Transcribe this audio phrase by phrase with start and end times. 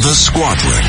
[0.00, 0.84] the squadron.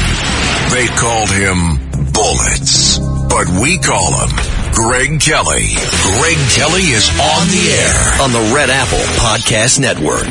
[0.72, 4.30] They called him Bullets, but we call him
[4.74, 5.76] Greg Kelly.
[6.18, 10.28] Greg Kelly is on the air on the Red Apple Podcast Network.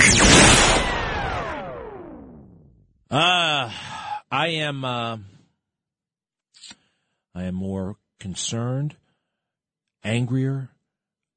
[3.10, 3.70] Uh,
[4.30, 5.18] I am, uh,
[7.34, 8.96] I am more concerned,
[10.04, 10.70] angrier,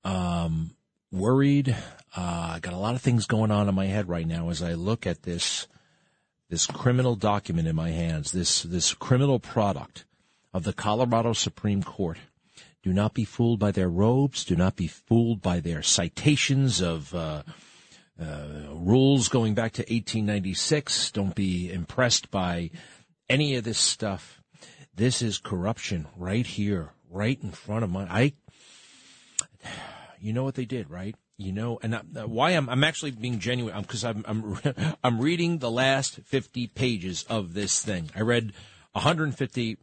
[0.03, 0.71] um,
[1.11, 1.75] worried.
[2.15, 4.61] Uh, I got a lot of things going on in my head right now as
[4.61, 5.67] I look at this,
[6.53, 10.05] this criminal document in my hands, this, this criminal product
[10.53, 12.19] of the Colorado Supreme Court.
[12.83, 14.45] Do not be fooled by their robes.
[14.45, 17.41] Do not be fooled by their citations of, uh,
[18.21, 21.09] uh, rules going back to 1896.
[21.09, 22.69] Don't be impressed by
[23.27, 24.39] any of this stuff.
[24.93, 28.03] This is corruption right here, right in front of my.
[28.03, 28.33] I.
[30.19, 31.15] You know what they did, right?
[31.37, 34.57] You know, and I, uh, why I'm I'm actually being genuine because I'm I'm
[35.03, 38.11] I'm reading the last 50 pages of this thing.
[38.15, 38.53] I read
[38.91, 39.77] 150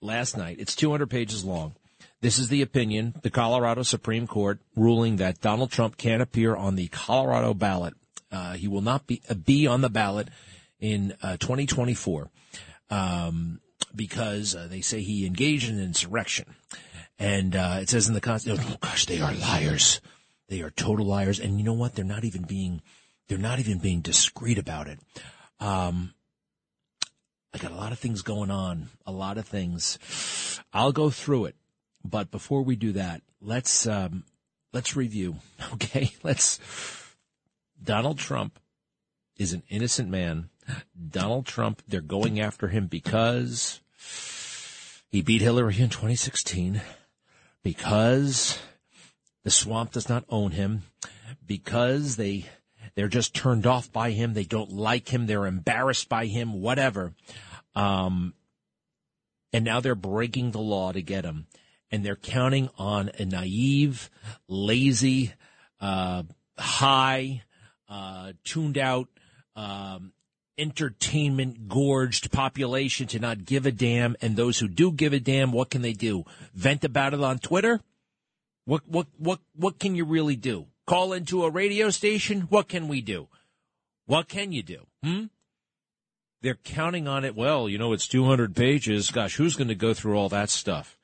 [0.00, 0.56] last night.
[0.58, 1.74] It's 200 pages long.
[2.20, 6.74] This is the opinion, the Colorado Supreme Court ruling that Donald Trump can't appear on
[6.74, 7.94] the Colorado ballot.
[8.32, 10.28] Uh, he will not be uh, be on the ballot
[10.80, 12.28] in uh, 2024
[12.90, 13.60] um,
[13.94, 16.56] because uh, they say he engaged in insurrection.
[17.20, 20.00] And uh, it says in the Constitution, oh gosh, they are liars.
[20.48, 21.38] They are total liars.
[21.38, 21.94] And you know what?
[21.94, 22.82] They're not even being
[23.28, 24.98] they're not even being discreet about it.
[25.60, 26.14] Um,
[27.52, 29.98] I got a lot of things going on, a lot of things.
[30.72, 31.56] I'll go through it.
[32.04, 34.24] But before we do that, let's um,
[34.72, 35.36] let's review.
[35.74, 36.58] Okay, let's.
[37.82, 38.58] Donald Trump
[39.36, 40.48] is an innocent man.
[41.10, 43.80] Donald Trump, they're going after him because
[45.10, 46.80] he beat Hillary in 2016,
[47.62, 48.58] because
[49.44, 50.82] the swamp does not own him,
[51.46, 52.46] because they
[52.94, 57.14] they're just turned off by him, they don't like him, they're embarrassed by him, whatever.
[57.74, 58.34] Um,
[59.52, 61.46] and now they're breaking the law to get him
[61.90, 64.10] and they're counting on a naive,
[64.46, 65.32] lazy,
[65.80, 66.22] uh,
[66.58, 67.42] high,
[67.88, 69.08] uh, tuned out,
[69.56, 70.12] um,
[70.58, 74.16] entertainment gorged population to not give a damn.
[74.20, 76.24] And those who do give a damn, what can they do?
[76.54, 77.80] Vent about it on Twitter?
[78.68, 80.66] What, what, what, what can you really do?
[80.86, 82.42] Call into a radio station?
[82.42, 83.28] What can we do?
[84.04, 84.86] What can you do?
[85.02, 85.24] Hmm?
[86.42, 87.34] They're counting on it.
[87.34, 89.10] Well, you know, it's 200 pages.
[89.10, 90.98] Gosh, who's going to go through all that stuff?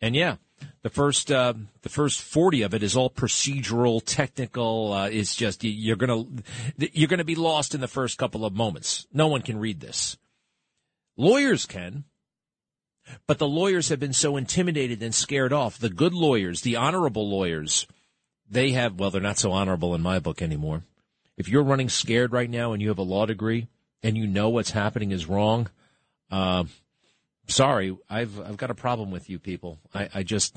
[0.00, 0.36] And yeah,
[0.82, 4.92] the first uh, the first forty of it is all procedural, technical.
[4.92, 6.24] Uh, it's just you're gonna
[6.76, 9.06] you're gonna be lost in the first couple of moments.
[9.12, 10.18] No one can read this.
[11.16, 12.04] Lawyers can,
[13.26, 15.78] but the lawyers have been so intimidated and scared off.
[15.78, 17.86] The good lawyers, the honorable lawyers,
[18.48, 20.82] they have well, they're not so honorable in my book anymore.
[21.36, 23.68] If you're running scared right now and you have a law degree
[24.02, 25.68] and you know what's happening is wrong,
[26.30, 26.64] uh,
[27.46, 29.78] sorry, I've I've got a problem with you people.
[29.94, 30.56] I, I just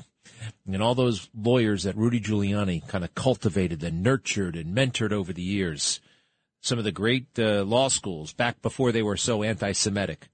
[0.66, 5.32] and all those lawyers that Rudy Giuliani kind of cultivated and nurtured and mentored over
[5.32, 6.00] the years.
[6.60, 10.28] Some of the great uh, law schools back before they were so anti-Semitic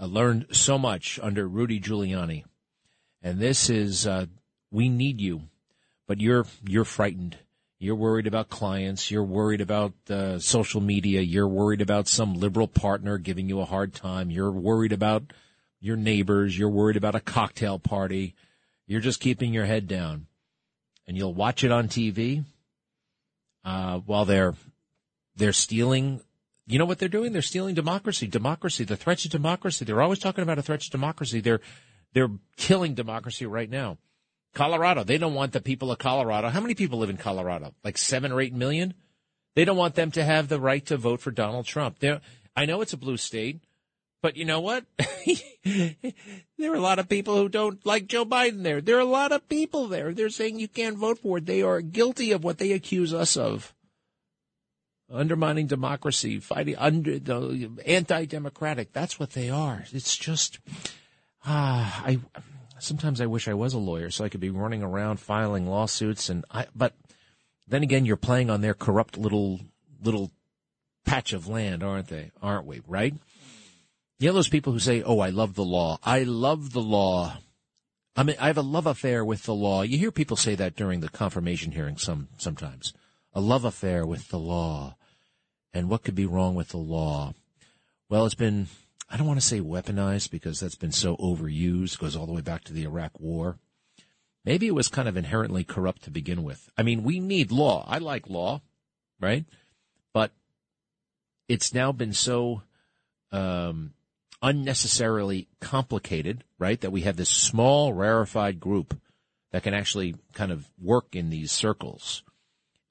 [0.00, 2.44] uh, learned so much under Rudy Giuliani,
[3.22, 4.26] and this is uh,
[4.70, 5.42] we need you,
[6.06, 7.38] but you're you're frightened.
[7.78, 9.10] You're worried about clients.
[9.10, 11.20] You're worried about uh, social media.
[11.20, 14.30] You're worried about some liberal partner giving you a hard time.
[14.30, 15.32] You're worried about
[15.80, 18.34] your neighbors, you're worried about a cocktail party,
[18.86, 20.26] you're just keeping your head down.
[21.06, 22.44] And you'll watch it on TV
[23.64, 24.54] uh, while they're
[25.36, 26.20] they're stealing.
[26.66, 27.32] You know what they're doing?
[27.32, 28.26] They're stealing democracy.
[28.26, 28.84] Democracy.
[28.84, 29.84] The threat to democracy.
[29.84, 31.40] They're always talking about a threat to democracy.
[31.40, 31.60] They're
[32.12, 33.98] they're killing democracy right now.
[34.54, 35.04] Colorado.
[35.04, 36.48] They don't want the people of Colorado.
[36.48, 37.74] How many people live in Colorado?
[37.84, 38.94] Like seven or eight million.
[39.54, 41.98] They don't want them to have the right to vote for Donald Trump.
[41.98, 42.20] They're,
[42.54, 43.60] I know it's a blue state.
[44.22, 44.84] But you know what?
[45.64, 48.80] there are a lot of people who don't like Joe Biden there.
[48.80, 50.12] There are a lot of people there.
[50.12, 51.46] They're saying you can't vote for it.
[51.46, 53.72] They are guilty of what they accuse us of.
[55.10, 58.92] Undermining democracy, fighting under the anti-democratic.
[58.92, 59.84] That's what they are.
[59.92, 60.58] It's just,
[61.44, 62.18] ah, I,
[62.80, 66.28] sometimes I wish I was a lawyer so I could be running around filing lawsuits
[66.28, 66.94] and I, but
[67.68, 69.60] then again, you're playing on their corrupt little,
[70.02, 70.32] little
[71.04, 72.32] patch of land, aren't they?
[72.42, 72.82] Aren't we?
[72.86, 73.14] Right?
[74.18, 75.98] You know those people who say, "Oh, I love the law.
[76.02, 77.38] I love the law."
[78.16, 79.82] I mean, I have a love affair with the law.
[79.82, 82.94] You hear people say that during the confirmation hearing some sometimes.
[83.36, 84.96] A love affair with the law.
[85.74, 87.34] And what could be wrong with the law?
[88.08, 88.68] Well, it's been
[89.10, 92.40] I don't want to say weaponized because that's been so overused, goes all the way
[92.40, 93.58] back to the Iraq war.
[94.42, 96.70] Maybe it was kind of inherently corrupt to begin with.
[96.78, 97.84] I mean, we need law.
[97.86, 98.62] I like law,
[99.20, 99.44] right?
[100.14, 100.32] But
[101.46, 102.62] it's now been so
[103.32, 103.92] um,
[104.40, 106.80] unnecessarily complicated, right?
[106.80, 108.98] That we have this small, rarefied group
[109.52, 112.22] that can actually kind of work in these circles.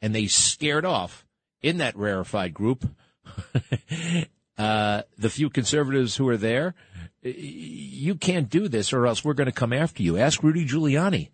[0.01, 1.25] And they scared off
[1.62, 2.88] in that rarefied group
[4.57, 6.75] uh, the few conservatives who are there.
[7.21, 10.18] You can't do this, or else we're going to come after you.
[10.18, 11.30] Ask Rudy Giuliani.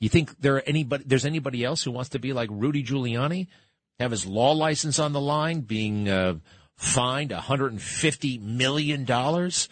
[0.00, 1.04] You think there anybody?
[1.06, 3.48] There's anybody else who wants to be like Rudy Giuliani,
[3.98, 6.36] have his law license on the line, being uh,
[6.76, 9.68] fined 150 million dollars,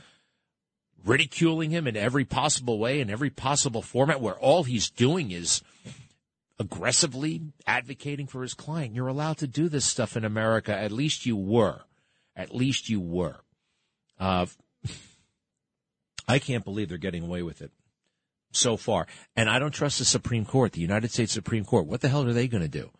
[1.05, 5.63] ridiculing him in every possible way in every possible format, where all he's doing is
[6.63, 8.95] aggressively advocating for his client.
[8.95, 10.75] You're allowed to do this stuff in America.
[10.75, 11.81] At least you were.
[12.37, 13.41] At least you were.
[14.19, 14.47] Uh,
[16.29, 17.73] I can't believe they're getting away with it
[18.53, 19.07] so far.
[19.35, 21.87] And I don't trust the Supreme Court, the United States Supreme Court.
[21.87, 22.91] What the hell are they going to do?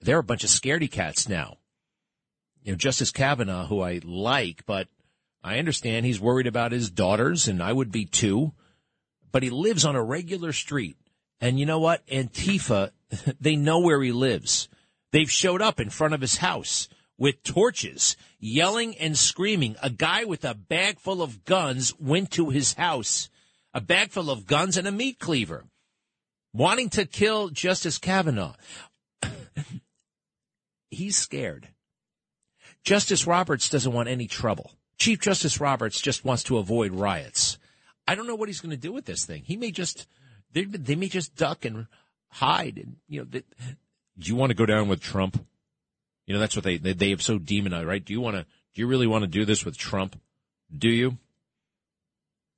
[0.00, 1.58] They're a bunch of scaredy cats now.
[2.62, 4.88] You know, Justice Kavanaugh, who I like, but
[5.42, 8.52] I understand he's worried about his daughters, and I would be too.
[9.30, 10.96] But he lives on a regular street.
[11.42, 12.06] And you know what?
[12.06, 12.92] Antifa,
[13.40, 14.68] they know where he lives.
[15.10, 19.76] They've showed up in front of his house with torches, yelling and screaming.
[19.82, 23.28] A guy with a bag full of guns went to his house,
[23.74, 25.64] a bag full of guns and a meat cleaver,
[26.54, 28.54] wanting to kill Justice Kavanaugh.
[30.90, 31.68] He's scared.
[32.84, 34.72] Justice Roberts doesn't want any trouble.
[34.96, 37.58] Chief Justice Roberts just wants to avoid riots.
[38.06, 39.42] I don't know what he's going to do with this thing.
[39.44, 40.06] He may just
[40.52, 41.86] they, they may just duck and
[42.28, 42.78] hide.
[42.78, 43.42] And you know, do
[44.18, 45.44] you want to go down with Trump?
[46.26, 48.04] You know, that's what they, they, they have so demonized, right?
[48.04, 50.20] Do you want to, do you really want to do this with Trump?
[50.76, 51.18] Do you?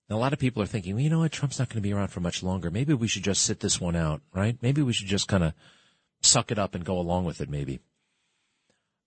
[0.08, 1.32] And a lot of people are thinking, well, you know what?
[1.32, 2.70] Trump's not going to be around for much longer.
[2.70, 4.56] Maybe we should just sit this one out, right?
[4.60, 5.54] Maybe we should just kind of
[6.20, 7.80] suck it up and go along with it, maybe.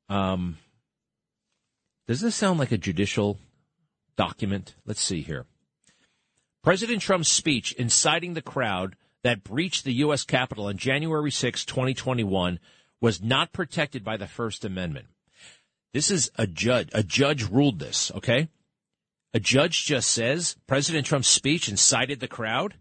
[0.10, 0.58] Um,
[2.08, 3.38] does this sound like a judicial
[4.16, 4.74] document?
[4.86, 5.46] Let's see here.
[6.68, 10.26] President Trump's speech inciting the crowd that breached the U.S.
[10.26, 12.60] Capitol on January 6, 2021
[13.00, 15.08] was not protected by the First Amendment.
[15.94, 16.90] This is a judge.
[16.92, 18.50] A judge ruled this, okay?
[19.34, 22.74] A judge just says President Trump's speech incited the crowd,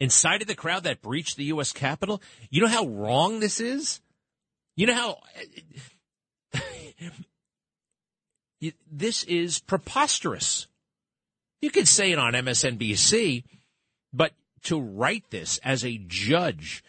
[0.00, 1.72] incited the crowd that breached the U.S.
[1.72, 2.20] Capitol.
[2.50, 4.00] You know how wrong this is?
[4.74, 6.60] You know how.
[8.90, 10.66] this is preposterous.
[11.60, 13.44] You could say it on MSNBC,
[14.12, 14.32] but
[14.64, 16.84] to write this as a judge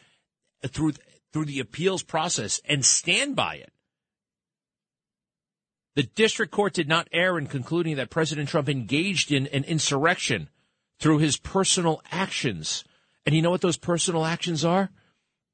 [0.67, 0.93] through
[1.33, 3.71] through the appeals process and stand by it.
[5.95, 10.49] The district court did not err in concluding that President Trump engaged in an insurrection
[10.99, 12.83] through his personal actions.
[13.25, 14.89] And you know what those personal actions are?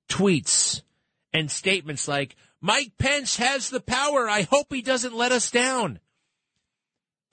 [0.10, 0.82] Tweets
[1.32, 4.30] and statements like, Mike Pence has the power.
[4.30, 6.00] I hope he doesn't let us down.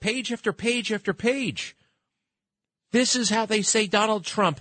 [0.01, 1.75] Page after page after page.
[2.91, 4.59] This is how they say Donald Trump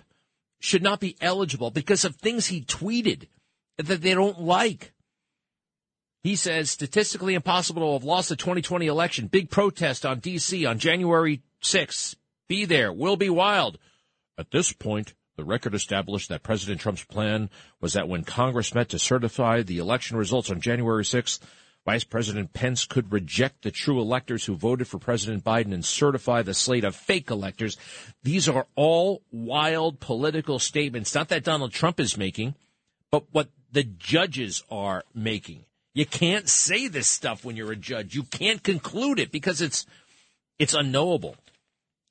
[0.60, 3.26] should not be eligible because of things he tweeted
[3.78, 4.92] that they don't like.
[6.22, 9.26] He says statistically impossible to have lost the 2020 election.
[9.26, 10.66] Big protest on D.C.
[10.66, 12.14] on January 6th.
[12.46, 12.92] Be there.
[12.92, 13.78] Will be wild.
[14.36, 17.48] At this point, the record established that President Trump's plan
[17.80, 21.40] was that when Congress met to certify the election results on January 6th,
[21.86, 26.42] Vice President Pence could reject the true electors who voted for President Biden and certify
[26.42, 27.76] the slate of fake electors.
[28.22, 32.54] These are all wild political statements, not that Donald Trump is making,
[33.10, 35.64] but what the judges are making.
[35.94, 38.14] You can't say this stuff when you're a judge.
[38.14, 39.86] You can't conclude it because it's
[40.58, 41.36] it's unknowable.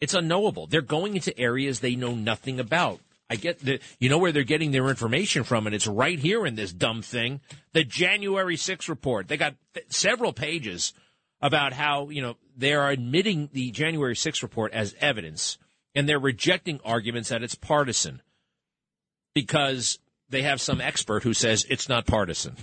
[0.01, 0.67] It's unknowable.
[0.67, 2.99] They're going into areas they know nothing about.
[3.29, 6.45] I get the you know where they're getting their information from, and it's right here
[6.45, 7.41] in this dumb thing,
[7.73, 9.27] the January 6th report.
[9.27, 9.55] They got
[9.89, 10.93] several pages
[11.41, 15.57] about how you know they are admitting the January 6th report as evidence,
[15.93, 18.21] and they're rejecting arguments that it's partisan
[19.35, 22.55] because they have some expert who says it's not partisan.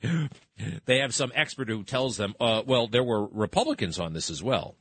[0.86, 4.42] they have some expert who tells them, uh, well, there were Republicans on this as
[4.42, 4.76] well.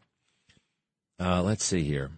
[1.20, 2.12] Uh, let's see here.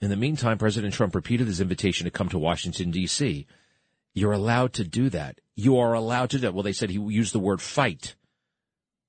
[0.00, 3.46] In the meantime, President Trump repeated his invitation to come to Washington, D.C.
[4.14, 5.40] You're allowed to do that.
[5.54, 6.54] You are allowed to do that.
[6.54, 8.16] Well, they said he used the word fight.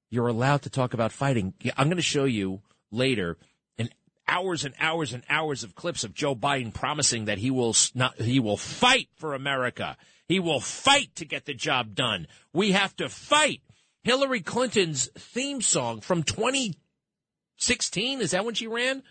[0.09, 1.53] You're allowed to talk about fighting.
[1.77, 3.37] I'm going to show you later
[3.77, 3.89] an
[4.27, 8.19] hours and hours and hours of clips of Joe Biden promising that he will not,
[8.19, 9.95] he will fight for America.
[10.27, 12.27] He will fight to get the job done.
[12.53, 13.61] We have to fight.
[14.03, 19.03] Hillary Clinton's theme song from 2016, is that when she ran?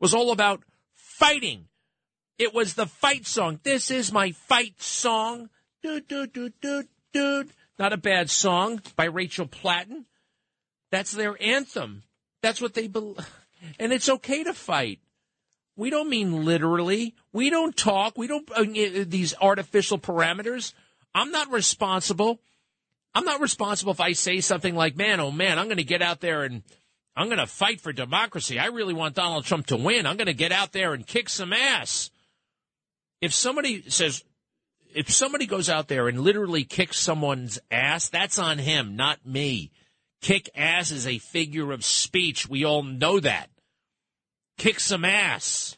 [0.00, 0.62] Was all about
[1.18, 1.68] fighting.
[2.38, 3.60] It was the fight song.
[3.62, 5.48] This is my fight song.
[5.82, 7.50] Dude, dude, dude, dude, dude.
[7.78, 10.04] Not a bad song by Rachel Platten.
[10.90, 12.02] That's their anthem.
[12.42, 13.18] That's what they believe.
[13.80, 15.00] And it's okay to fight.
[15.76, 17.14] We don't mean literally.
[17.32, 18.16] We don't talk.
[18.16, 18.64] We don't, uh,
[19.08, 20.74] these artificial parameters.
[21.14, 22.38] I'm not responsible.
[23.14, 26.02] I'm not responsible if I say something like, man, oh man, I'm going to get
[26.02, 26.62] out there and
[27.16, 28.58] I'm going to fight for democracy.
[28.58, 30.06] I really want Donald Trump to win.
[30.06, 32.10] I'm going to get out there and kick some ass.
[33.22, 34.22] If somebody says,
[34.94, 39.70] if somebody goes out there and literally kicks someone's ass, that's on him, not me.
[40.20, 42.48] Kick ass is a figure of speech.
[42.48, 43.48] We all know that.
[44.58, 45.76] Kick some ass.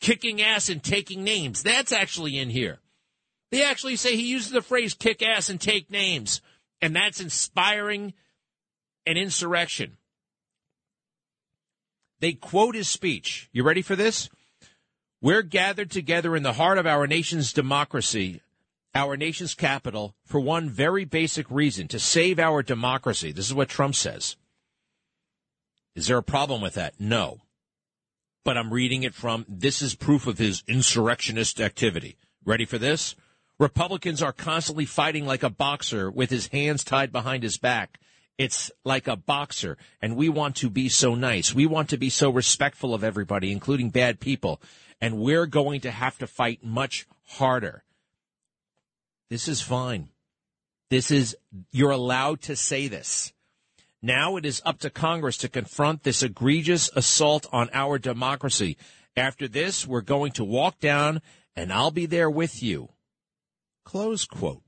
[0.00, 1.62] Kicking ass and taking names.
[1.62, 2.80] That's actually in here.
[3.52, 6.40] They actually say he uses the phrase kick ass and take names.
[6.82, 8.14] And that's inspiring
[9.06, 9.96] an insurrection.
[12.20, 13.48] They quote his speech.
[13.52, 14.28] You ready for this?
[15.20, 18.42] We're gathered together in the heart of our nation's democracy,
[18.94, 23.32] our nation's capital, for one very basic reason to save our democracy.
[23.32, 24.36] This is what Trump says.
[25.94, 26.94] Is there a problem with that?
[27.00, 27.40] No.
[28.44, 32.16] But I'm reading it from this is proof of his insurrectionist activity.
[32.44, 33.16] Ready for this?
[33.58, 37.98] Republicans are constantly fighting like a boxer with his hands tied behind his back.
[38.38, 41.54] It's like a boxer, and we want to be so nice.
[41.54, 44.60] We want to be so respectful of everybody, including bad people.
[45.00, 47.82] And we're going to have to fight much harder.
[49.30, 50.10] This is fine.
[50.90, 51.36] This is,
[51.72, 53.32] you're allowed to say this.
[54.02, 58.76] Now it is up to Congress to confront this egregious assault on our democracy.
[59.16, 61.22] After this, we're going to walk down,
[61.56, 62.90] and I'll be there with you.
[63.84, 64.62] Close quote.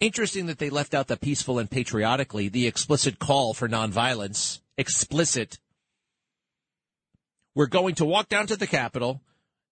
[0.00, 4.60] Interesting that they left out the peaceful and patriotically, the explicit call for nonviolence.
[4.78, 5.58] Explicit.
[7.54, 9.20] We're going to walk down to the Capitol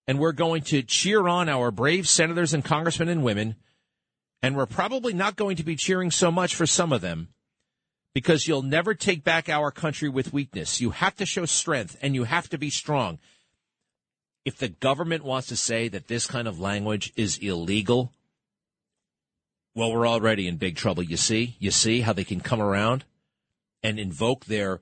[0.07, 3.55] and we're going to cheer on our brave senators and congressmen and women.
[4.41, 7.29] And we're probably not going to be cheering so much for some of them
[8.13, 10.81] because you'll never take back our country with weakness.
[10.81, 13.19] You have to show strength and you have to be strong
[14.43, 18.11] if the government wants to say that this kind of language is illegal,
[19.73, 21.03] well, we're already in big trouble.
[21.03, 23.05] You see, you see how they can come around
[23.83, 24.81] and invoke their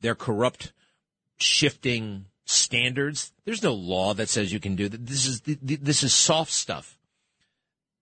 [0.00, 0.72] their corrupt,
[1.36, 3.32] shifting standards.
[3.44, 5.06] There's no law that says you can do that.
[5.06, 6.98] This is this is soft stuff.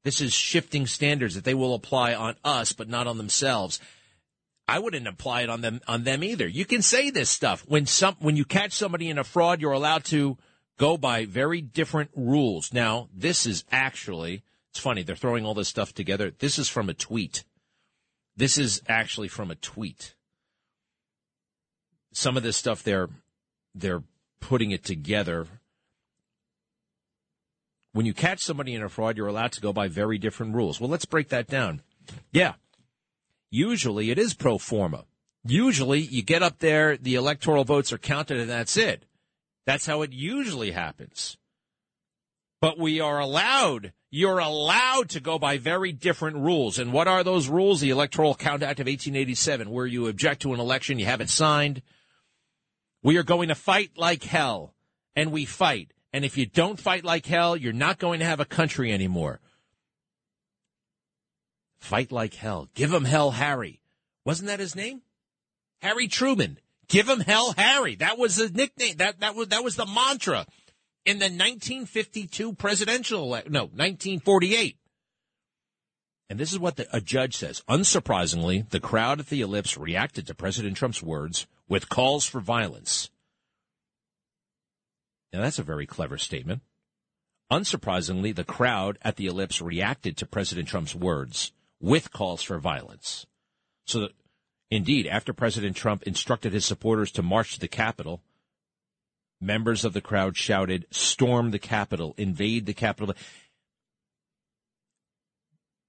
[0.04, 3.80] This is shifting standards that they will apply on us, but not on themselves.
[4.68, 6.46] I wouldn't apply it on them on them either.
[6.46, 9.72] You can say this stuff when some when you catch somebody in a fraud, you're
[9.72, 10.36] allowed to
[10.78, 12.72] go by very different rules.
[12.72, 14.42] Now, this is actually,
[14.74, 16.32] it's funny, they're throwing all this stuff together.
[16.36, 17.44] This is from a tweet.
[18.36, 20.16] This is actually from a tweet.
[22.12, 23.08] Some of this stuff they're
[23.72, 24.02] they're
[24.40, 25.46] putting it together.
[27.92, 30.80] When you catch somebody in a fraud, you're allowed to go by very different rules.
[30.80, 31.82] Well, let's break that down.
[32.32, 32.54] Yeah.
[33.52, 35.04] Usually it is pro forma.
[35.44, 39.04] Usually you get up there, the electoral votes are counted, and that's it.
[39.66, 41.36] That's how it usually happens.
[42.64, 46.78] But we are allowed, you're allowed to go by very different rules.
[46.78, 47.82] And what are those rules?
[47.82, 51.28] The Electoral Count Act of 1887, where you object to an election, you have it
[51.28, 51.82] signed.
[53.02, 54.72] We are going to fight like hell,
[55.14, 55.92] and we fight.
[56.10, 59.40] And if you don't fight like hell, you're not going to have a country anymore.
[61.80, 62.70] Fight like hell.
[62.74, 63.82] Give him hell, Harry.
[64.24, 65.02] Wasn't that his name?
[65.82, 66.58] Harry Truman.
[66.88, 67.96] Give him hell, Harry.
[67.96, 68.96] That was the nickname.
[68.96, 70.46] That that was that was the mantra
[71.04, 73.52] in the 1952 presidential election.
[73.52, 74.76] no 1948.
[76.30, 77.62] And this is what the, a judge says.
[77.68, 83.10] Unsurprisingly, the crowd at the ellipse reacted to President Trump's words with calls for violence.
[85.32, 86.62] Now that's a very clever statement.
[87.52, 93.26] Unsurprisingly, the crowd at the ellipse reacted to President Trump's words with calls for violence.
[93.86, 94.12] So that
[94.70, 98.22] Indeed, after President Trump instructed his supporters to march to the Capitol,
[99.44, 103.14] members of the crowd shouted, Storm the Capitol, invade the Capitol.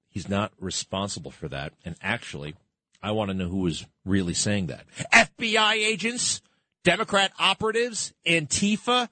[0.09, 1.74] He's not responsible for that.
[1.83, 2.55] And actually,
[3.01, 4.85] I want to know who was really saying that.
[5.13, 6.41] FBI agents,
[6.83, 9.09] Democrat operatives, Antifa.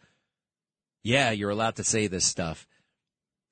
[1.03, 2.65] Yeah, you're allowed to say this stuff.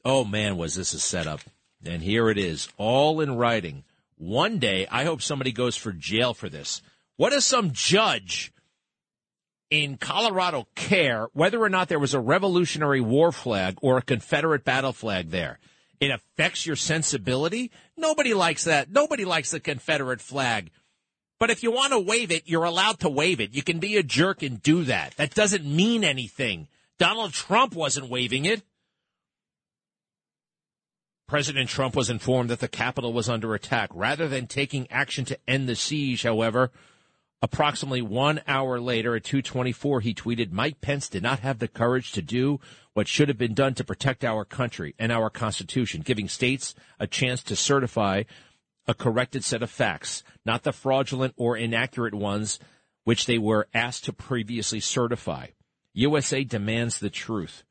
[0.05, 1.41] Oh man, was this a setup.
[1.85, 3.83] And here it is, all in writing.
[4.17, 6.81] One day, I hope somebody goes for jail for this.
[7.17, 8.53] What does some judge
[9.71, 14.63] in Colorado care whether or not there was a Revolutionary War flag or a Confederate
[14.63, 15.57] battle flag there?
[15.99, 17.71] It affects your sensibility?
[17.95, 18.91] Nobody likes that.
[18.91, 20.71] Nobody likes the Confederate flag.
[21.39, 23.55] But if you want to wave it, you're allowed to wave it.
[23.55, 25.15] You can be a jerk and do that.
[25.17, 26.67] That doesn't mean anything.
[26.99, 28.61] Donald Trump wasn't waving it.
[31.27, 33.89] President Trump was informed that the Capitol was under attack.
[33.93, 36.71] Rather than taking action to end the siege, however,
[37.43, 42.11] Approximately one hour later at 224, he tweeted, Mike Pence did not have the courage
[42.11, 42.59] to do
[42.93, 47.07] what should have been done to protect our country and our Constitution, giving states a
[47.07, 48.23] chance to certify
[48.87, 52.59] a corrected set of facts, not the fraudulent or inaccurate ones
[53.05, 55.47] which they were asked to previously certify.
[55.93, 57.63] USA demands the truth.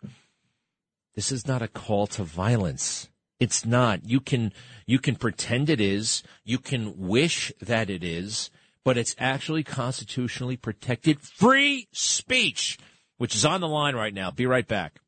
[1.15, 3.09] This is not a call to violence.
[3.39, 4.05] It's not.
[4.05, 4.53] You can,
[4.87, 6.23] you can pretend it is.
[6.45, 8.51] You can wish that it is
[8.85, 12.79] but it's actually constitutionally protected free speech,
[13.19, 14.31] which is on the line right now.
[14.31, 15.01] Be right back.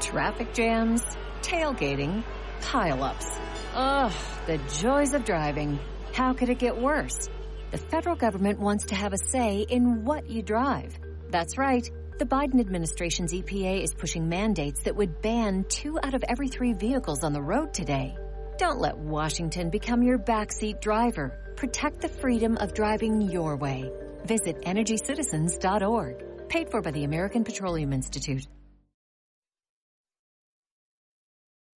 [0.00, 1.02] Traffic jams,
[1.40, 2.22] tailgating,
[2.60, 3.38] pileups.
[3.74, 4.12] Ugh,
[4.46, 5.78] the joys of driving.
[6.12, 7.28] How could it get worse?
[7.70, 10.96] The federal government wants to have a say in what you drive.
[11.30, 11.88] That's right.
[12.18, 16.72] The Biden administration's EPA is pushing mandates that would ban two out of every three
[16.72, 18.16] vehicles on the road today.
[18.56, 21.54] Don't let Washington become your backseat driver.
[21.56, 23.90] Protect the freedom of driving your way.
[24.24, 26.48] Visit EnergyCitizens.org.
[26.48, 28.46] Paid for by the American Petroleum Institute.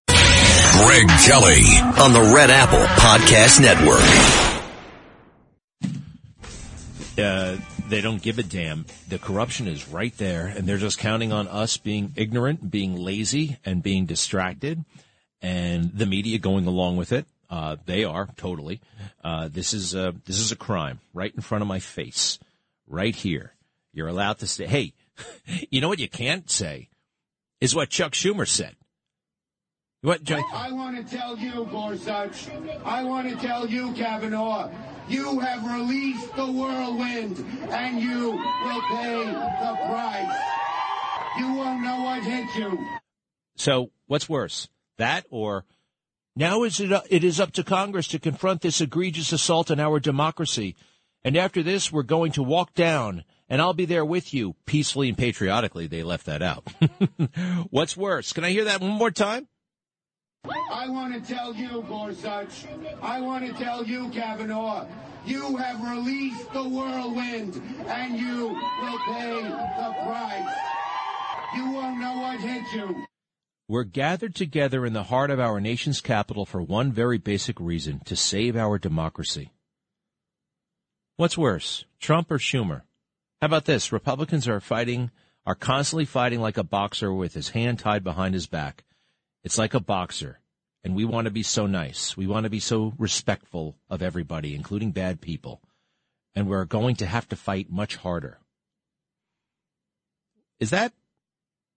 [0.06, 1.64] Greg Kelly
[2.00, 3.98] on the Red Apple Podcast Network.
[7.18, 7.56] Uh,
[7.88, 8.86] they don't give a damn.
[9.08, 13.58] The corruption is right there, and they're just counting on us being ignorant, being lazy,
[13.64, 14.84] and being distracted
[15.42, 17.26] and the media going along with it.
[17.50, 18.80] Uh, they are totally.
[19.24, 22.38] Uh, this is a, this is a crime right in front of my face,
[22.86, 23.54] right here.
[23.92, 24.92] You're allowed to say, "Hey,
[25.70, 26.88] you know what you can't say
[27.60, 28.76] is what Chuck Schumer said."
[30.02, 30.24] What?
[30.24, 30.44] Chuck?
[30.52, 32.48] I want to tell you, Gorsuch.
[32.84, 34.70] I want to tell you, Kavanaugh.
[35.08, 37.38] You have released the whirlwind,
[37.70, 40.38] and you will pay the price.
[41.38, 42.78] You won't know what hit you.
[43.56, 44.68] So, what's worse?
[44.98, 45.64] That or
[46.36, 49.80] now is it, uh, it is up to Congress to confront this egregious assault on
[49.80, 50.76] our democracy.
[51.24, 55.08] And after this, we're going to walk down and I'll be there with you peacefully
[55.08, 55.86] and patriotically.
[55.86, 56.68] They left that out.
[57.70, 58.32] What's worse?
[58.32, 59.48] Can I hear that one more time?
[60.44, 62.66] I want to tell you, Gorsuch.
[63.02, 64.86] I want to tell you, Kavanaugh.
[65.26, 70.56] You have released the whirlwind, and you will pay the price.
[71.56, 73.04] You won't know what hit you.
[73.70, 78.00] We're gathered together in the heart of our nation's capital for one very basic reason
[78.06, 79.52] to save our democracy.
[81.16, 82.82] What's worse, Trump or Schumer?
[83.42, 83.92] How about this?
[83.92, 85.10] Republicans are fighting,
[85.44, 88.84] are constantly fighting like a boxer with his hand tied behind his back.
[89.44, 90.40] It's like a boxer.
[90.82, 92.16] And we want to be so nice.
[92.16, 95.60] We want to be so respectful of everybody, including bad people.
[96.34, 98.38] And we're going to have to fight much harder.
[100.58, 100.94] Is that,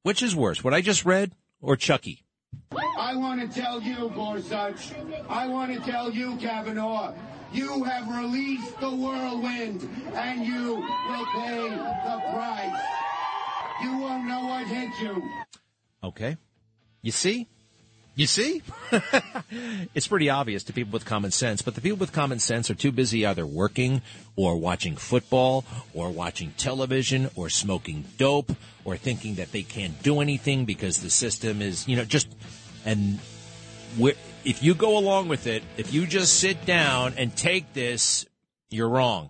[0.03, 0.63] which is worse?
[0.63, 2.25] What I just read or Chucky?
[2.97, 4.91] I want to tell you, Gorsuch.
[5.29, 7.13] I want to tell you, Kavanaugh.
[7.53, 12.81] You have released the whirlwind, and you will pay the price.
[13.83, 15.21] You won't know what hit you.
[16.03, 16.37] Okay.
[17.01, 17.47] You see?
[18.13, 18.61] You see?
[19.95, 22.75] it's pretty obvious to people with common sense, but the people with common sense are
[22.75, 24.01] too busy either working
[24.35, 28.51] or watching football or watching television or smoking dope
[28.83, 32.27] or thinking that they can't do anything because the system is, you know, just,
[32.85, 33.19] and
[34.43, 38.25] if you go along with it, if you just sit down and take this,
[38.69, 39.29] you're wrong.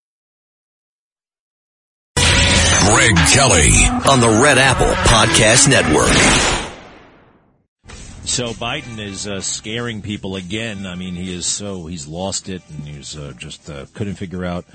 [3.01, 3.71] Greg Kelly
[4.11, 6.05] on the Red Apple Podcast Network.
[8.25, 10.85] So Biden is uh, scaring people again.
[10.85, 14.45] I mean, he is so he's lost it, and he's uh, just uh, couldn't figure
[14.45, 14.65] out.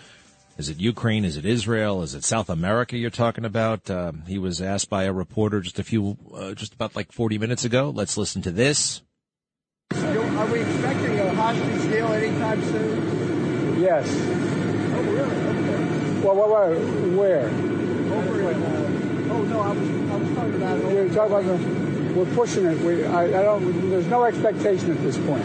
[0.59, 1.25] Is it Ukraine?
[1.25, 2.03] Is it Israel?
[2.03, 2.97] Is it South America?
[2.97, 3.89] You're talking about?
[3.89, 7.39] Um, he was asked by a reporter just a few, uh, just about like 40
[7.39, 7.91] minutes ago.
[7.95, 9.03] Let's listen to this.
[9.93, 13.81] Are we expecting a hostage deal anytime soon?
[13.81, 14.09] Yes.
[14.11, 15.37] Oh, really?
[15.37, 16.27] Okay.
[16.27, 17.76] Well, well, well where?
[18.17, 20.83] Oh no, I was, I was talking about.
[20.83, 22.79] Talking about the, we're pushing it.
[22.81, 23.91] We, I, I don't.
[23.91, 25.45] There's no expectation at this point,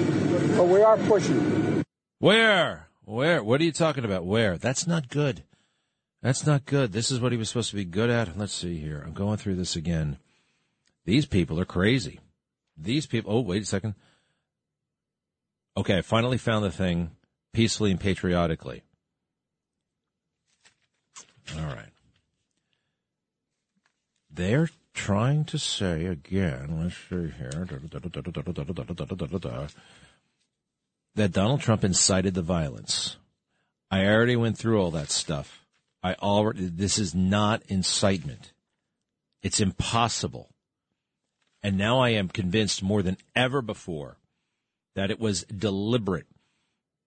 [0.56, 1.84] but we are pushing.
[2.20, 2.88] Where?
[3.04, 3.44] Where?
[3.44, 4.26] What are you talking about?
[4.26, 4.58] Where?
[4.58, 5.44] That's not good.
[6.22, 6.94] That's not good.
[6.94, 8.38] This is what he was supposed to be good at.
[8.38, 9.04] Let's see here.
[9.06, 10.18] I'm going through this again.
[11.06, 12.20] These people are crazy.
[12.78, 13.34] These people.
[13.34, 13.96] Oh, wait a second.
[15.76, 17.12] Okay, I finally found the thing
[17.54, 18.84] peacefully and patriotically.
[21.58, 21.91] All right.
[24.34, 27.68] They're trying to say again, let's see here,
[31.16, 33.18] that Donald Trump incited the violence.
[33.90, 35.66] I already went through all that stuff.
[36.02, 38.54] I already, this is not incitement.
[39.44, 40.50] It's impossible.
[41.62, 44.18] And now I am convinced more than ever before
[44.96, 46.28] that it was deliberate,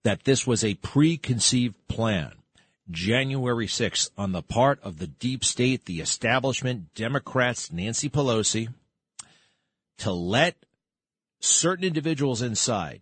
[0.03, 2.33] that this was a preconceived plan.
[2.89, 8.67] January 6th, on the part of the deep state, the establishment, Democrats, Nancy Pelosi,
[9.97, 10.55] to let
[11.39, 13.01] certain individuals inside,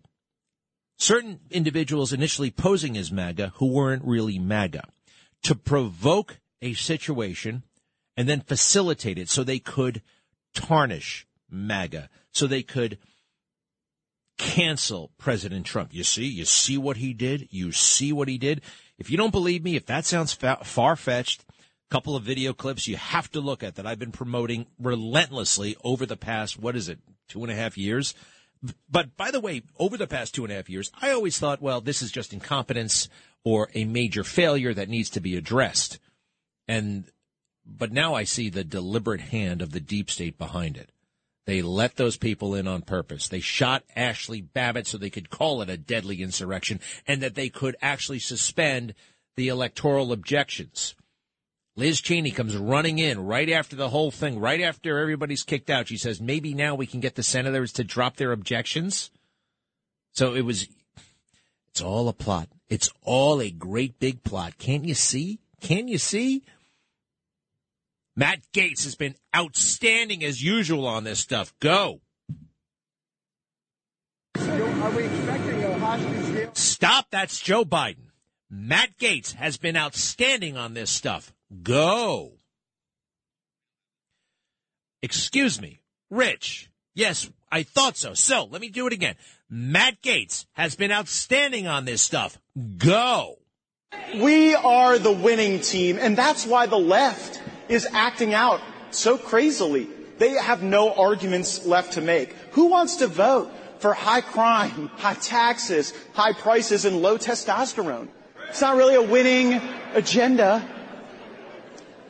[0.96, 4.88] certain individuals initially posing as MAGA who weren't really MAGA,
[5.42, 7.62] to provoke a situation
[8.16, 10.00] and then facilitate it so they could
[10.54, 12.98] tarnish MAGA, so they could
[14.38, 15.94] cancel President Trump.
[15.94, 17.48] You see, you see what he did.
[17.50, 18.62] You see what he did.
[18.98, 22.52] If you don't believe me, if that sounds fa- far fetched, a couple of video
[22.52, 26.76] clips you have to look at that I've been promoting relentlessly over the past, what
[26.76, 28.14] is it, two and a half years?
[28.88, 31.60] But by the way, over the past two and a half years, I always thought,
[31.60, 33.08] well, this is just incompetence
[33.44, 35.98] or a major failure that needs to be addressed.
[36.66, 37.04] And,
[37.66, 40.90] but now I see the deliberate hand of the deep state behind it.
[41.46, 43.28] They let those people in on purpose.
[43.28, 47.50] They shot Ashli Babbitt so they could call it a deadly insurrection and that they
[47.50, 48.94] could actually suspend
[49.36, 50.94] the electoral objections.
[51.76, 55.88] Liz Cheney comes running in right after the whole thing, right after everybody's kicked out.
[55.88, 59.10] She says, maybe now we can get the senators to drop their objections.
[60.12, 60.68] So it was,
[61.68, 62.48] it's all a plot.
[62.68, 64.56] It's all a great big plot.
[64.56, 65.40] Can't you see?
[65.60, 66.44] Can you see?
[68.16, 71.52] Matt Gaetz has been outstanding as usual on this stuff.
[71.60, 72.00] Go.
[74.38, 75.54] Are we expecting?
[76.54, 77.06] Stop.
[77.10, 78.10] That's Joe Biden.
[78.50, 81.32] Matt Gaetz has been outstanding on this stuff.
[81.62, 82.34] Go.
[85.02, 86.70] Excuse me, Rich.
[86.94, 88.14] Yes, I thought so.
[88.14, 89.16] So let me do it again.
[89.50, 92.38] Matt Gaetz has been outstanding on this stuff.
[92.78, 93.38] Go.
[94.16, 99.88] We are the winning team, and that's why the left is acting out so crazily.
[100.18, 102.32] They have no arguments left to make.
[102.52, 108.08] Who wants to vote for high crime, high taxes, high prices, and low testosterone?
[108.48, 109.60] It's not really a winning
[109.94, 110.66] agenda.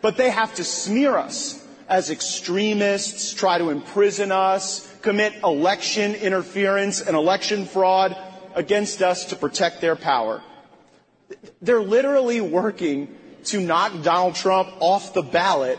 [0.03, 7.01] But they have to smear us as extremists, try to imprison us, commit election interference
[7.01, 8.17] and election fraud
[8.55, 10.43] against us to protect their power.
[11.63, 15.79] They're literally working to knock Donald Trump off the ballot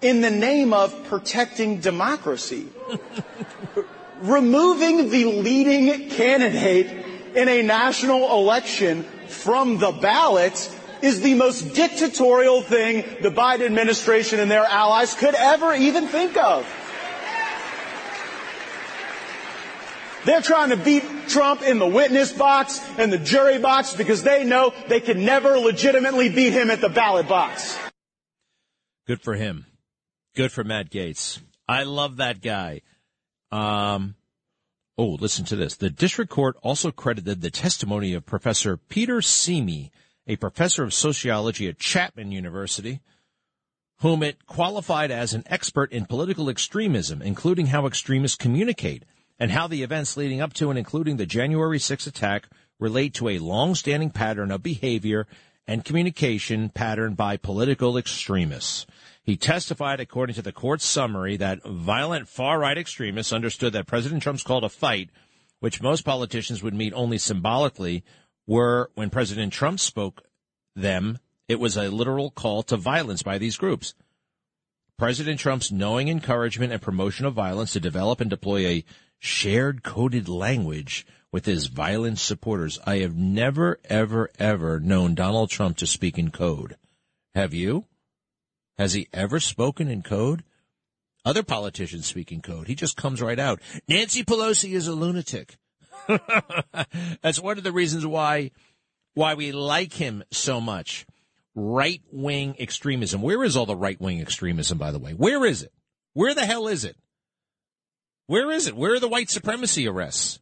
[0.00, 2.68] in the name of protecting democracy.
[4.20, 10.70] Removing the leading candidate in a national election from the ballot
[11.02, 16.36] is the most dictatorial thing the Biden administration and their allies could ever even think
[16.36, 16.66] of.
[20.24, 24.44] They're trying to beat Trump in the witness box and the jury box because they
[24.44, 27.78] know they can never legitimately beat him at the ballot box.
[29.06, 29.66] Good for him.
[30.34, 31.40] Good for Matt Gaetz.
[31.68, 32.82] I love that guy.
[33.50, 34.14] Um,
[34.96, 35.76] oh, listen to this.
[35.76, 39.90] The district court also credited the testimony of Professor Peter Simi,
[40.26, 43.00] a professor of sociology at Chapman University,
[44.00, 49.04] whom it qualified as an expert in political extremism, including how extremists communicate
[49.38, 52.48] and how the events leading up to and including the January 6 attack
[52.78, 55.26] relate to a long-standing pattern of behavior
[55.66, 58.86] and communication pattern by political extremists.
[59.22, 64.42] He testified, according to the court's summary, that violent far-right extremists understood that President Trump's
[64.42, 65.10] call to fight,
[65.60, 68.04] which most politicians would meet only symbolically,
[68.46, 70.22] were, when President Trump spoke
[70.74, 73.94] them, it was a literal call to violence by these groups.
[74.96, 78.84] President Trump's knowing encouragement and promotion of violence to develop and deploy a
[79.18, 82.78] shared coded language with his violent supporters.
[82.86, 86.76] I have never, ever, ever known Donald Trump to speak in code.
[87.34, 87.84] Have you?
[88.78, 90.44] Has he ever spoken in code?
[91.24, 92.68] Other politicians speak in code.
[92.68, 93.60] He just comes right out.
[93.88, 95.58] Nancy Pelosi is a lunatic.
[97.22, 98.52] That's one of the reasons why
[99.14, 101.06] why we like him so much.
[101.54, 103.20] Right wing extremism.
[103.20, 105.12] Where is all the right wing extremism, by the way?
[105.12, 105.72] Where is it?
[106.14, 106.96] Where the hell is it?
[108.28, 108.76] Where is it?
[108.76, 110.38] Where are the white supremacy arrests?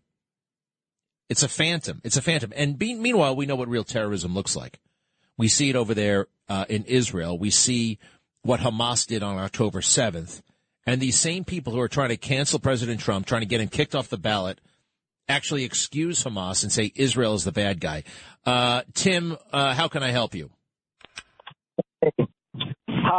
[1.29, 2.01] It's a phantom.
[2.05, 2.53] It's a phantom.
[2.55, 4.81] And be, meanwhile, we know what real terrorism looks like.
[5.39, 7.39] We see it over there uh, in Israel.
[7.39, 7.99] We see
[8.43, 10.43] what Hamas did on October 7th.
[10.85, 13.69] And these same people who are trying to cancel President Trump, trying to get him
[13.69, 14.61] kicked off the ballot,
[15.29, 18.03] actually excuse Hamas and say Israel is the bad guy.
[18.45, 20.51] Uh, Tim, uh, how can I help you?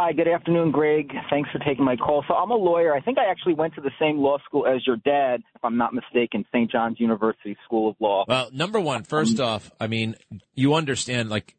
[0.00, 1.10] Hi, good afternoon, Greg.
[1.28, 2.24] Thanks for taking my call.
[2.28, 2.94] So I'm a lawyer.
[2.94, 5.76] I think I actually went to the same law school as your dad, if I'm
[5.76, 6.70] not mistaken, St.
[6.70, 8.24] John's University School of Law.
[8.28, 10.14] Well, number one, first um, off, I mean,
[10.54, 11.56] you understand, like,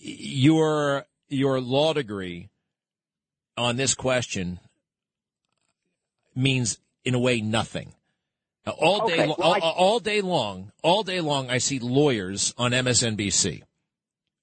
[0.00, 2.48] your your law degree
[3.56, 4.58] on this question
[6.34, 7.94] means, in a way, nothing.
[8.66, 9.58] All day, okay, well, all, I...
[9.60, 13.62] all day long, all day long, I see lawyers on MSNBC.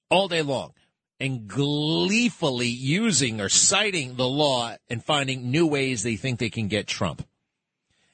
[0.09, 0.71] All day long
[1.19, 6.67] and gleefully using or citing the law and finding new ways they think they can
[6.67, 7.25] get Trump.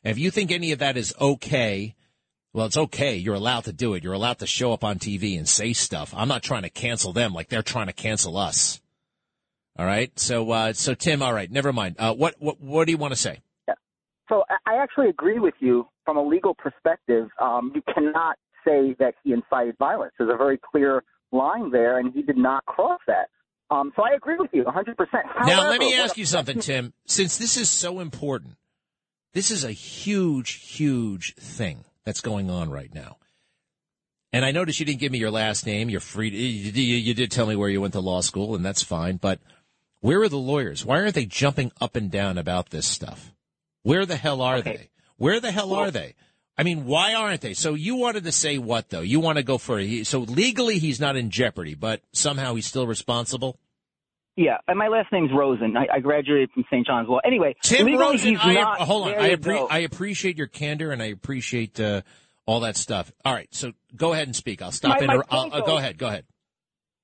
[0.03, 1.95] And if you think any of that is okay,
[2.53, 3.15] well, it's okay.
[3.15, 4.03] You're allowed to do it.
[4.03, 6.13] You're allowed to show up on TV and say stuff.
[6.15, 8.81] I'm not trying to cancel them like they're trying to cancel us.
[9.77, 10.17] All right.
[10.19, 11.95] So, uh, so Tim, all right, never mind.
[11.99, 13.41] Uh, what, what, what do you want to say?
[13.67, 13.75] Yeah.
[14.27, 17.29] So I actually agree with you from a legal perspective.
[17.39, 20.13] Um, you cannot say that he incited violence.
[20.17, 23.29] There's a very clear line there, and he did not cross that.
[23.71, 24.95] Um, so I agree with you 100%.
[25.11, 26.93] However, now, let me ask you something, Tim.
[27.05, 28.55] Since this is so important,
[29.33, 33.17] this is a huge, huge thing that's going on right now.
[34.31, 35.89] And I noticed you didn't give me your last name.
[35.89, 36.29] You're free.
[36.29, 39.17] You, you, you did tell me where you went to law school, and that's fine.
[39.17, 39.39] But
[40.01, 40.85] where are the lawyers?
[40.85, 43.33] Why aren't they jumping up and down about this stuff?
[43.83, 44.77] Where the hell are okay.
[44.77, 44.89] they?
[45.17, 46.15] Where the hell well, are they?
[46.59, 47.53] I mean, why aren't they?
[47.53, 48.99] So you wanted to say what though?
[48.99, 52.85] You want to go for so legally he's not in jeopardy, but somehow he's still
[52.85, 53.57] responsible.
[54.35, 55.77] Yeah, and my last name's Rosen.
[55.77, 56.85] I, I graduated from St.
[56.85, 57.21] John's Well.
[57.25, 58.37] Anyway, Tim legally, Rosen.
[58.41, 59.13] I, not, hold on.
[59.13, 62.01] I, appre- I, appreciate your candor and I appreciate uh,
[62.45, 63.09] all that stuff.
[63.23, 64.61] All right, so go ahead and speak.
[64.61, 64.97] I'll stop.
[64.99, 65.97] My, inter- my I'll, uh, go ahead.
[65.97, 66.25] Go ahead.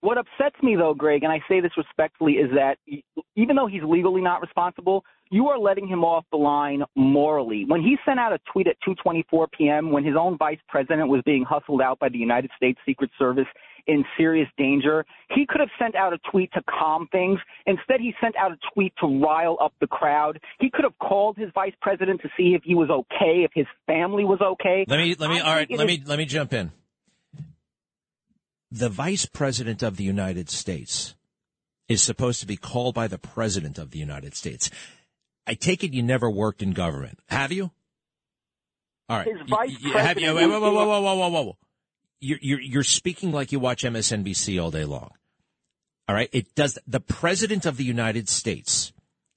[0.02, 2.78] What upsets me though, Greg, and I say this respectfully, is that
[3.38, 7.66] even though he's legally not responsible, you are letting him off the line morally.
[7.66, 9.92] When he sent out a tweet at 2:24 p.m.
[9.92, 13.48] when his own vice president was being hustled out by the United States Secret Service
[13.88, 17.40] in serious danger, he could have sent out a tweet to calm things.
[17.66, 20.40] Instead, he sent out a tweet to rile up the crowd.
[20.60, 23.68] He could have called his vice president to see if he was okay, if his
[23.86, 24.86] family was okay.
[24.88, 26.72] Let me let me I all right, let is, me let me jump in.
[28.72, 31.16] The vice president of the United States
[31.88, 34.70] is supposed to be called by the president of the United States.
[35.48, 37.72] I take it you never worked in government, have you?
[39.08, 39.28] All right.
[39.28, 40.08] His vice you, president.
[40.08, 40.34] Have you?
[40.34, 41.58] Whoa, whoa, whoa, whoa, whoa, whoa, whoa!
[42.20, 45.12] You're, you're you're speaking like you watch MSNBC all day long.
[46.08, 46.30] All right.
[46.32, 46.80] It does.
[46.88, 48.94] The president of the United States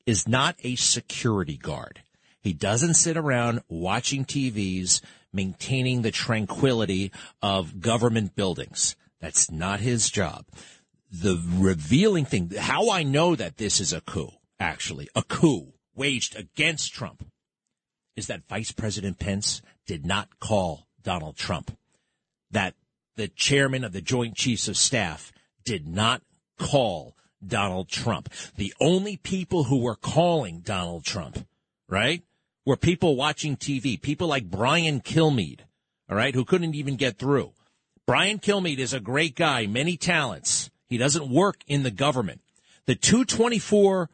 [0.06, 2.00] is not a security guard.
[2.40, 8.96] He doesn't sit around watching TVs, maintaining the tranquility of government buildings.
[9.20, 10.46] That's not his job.
[11.10, 16.36] The revealing thing, how I know that this is a coup, actually, a coup waged
[16.36, 17.26] against Trump
[18.16, 21.76] is that Vice President Pence did not call Donald Trump.
[22.50, 22.74] That
[23.16, 25.32] the chairman of the Joint Chiefs of Staff
[25.64, 26.22] did not
[26.58, 28.30] call Donald Trump.
[28.56, 31.46] The only people who were calling Donald Trump,
[31.88, 32.22] right,
[32.64, 35.60] were people watching TV, people like Brian Kilmeade,
[36.08, 37.52] all right, who couldn't even get through.
[38.06, 40.70] Brian Kilmeade is a great guy, many talents.
[40.86, 42.40] He doesn't work in the government.
[42.86, 44.08] The 224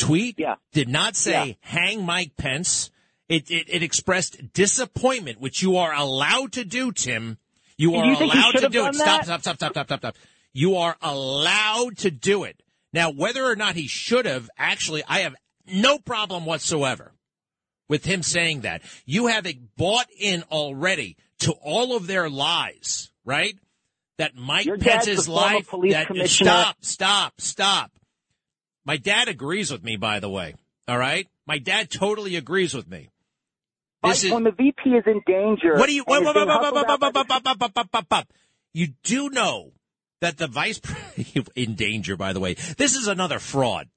[0.00, 0.56] tweet yeah.
[0.72, 1.54] did not say yeah.
[1.60, 2.90] hang Mike Pence.
[3.28, 7.38] It, it, it expressed disappointment, which you are allowed to do, Tim.
[7.76, 8.94] You are you allowed to do it.
[8.96, 10.16] Stop, stop, stop, stop, stop, stop, stop.
[10.52, 12.60] You are allowed to do it.
[12.92, 15.36] Now, whether or not he should have, actually, I have
[15.72, 17.12] no problem whatsoever
[17.88, 18.82] with him saying that.
[19.06, 23.54] You have bought in already to all of their lies, right?
[24.18, 25.70] That Mike Your Pence's life.
[25.70, 27.92] That, stop, stop, stop.
[28.84, 30.54] My dad agrees with me, by the way.
[30.88, 31.28] All right?
[31.46, 33.10] My dad totally agrees with me.
[34.02, 35.74] This is, when the VP is in danger.
[35.74, 36.04] What do you?
[38.72, 39.72] You do know
[40.20, 40.80] that the vice
[41.54, 42.16] in danger.
[42.16, 43.88] By the way, this is another fraud.